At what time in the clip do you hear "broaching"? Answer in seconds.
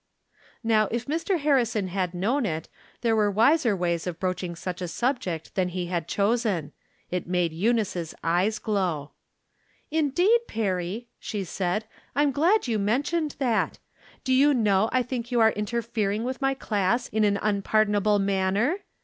4.19-4.55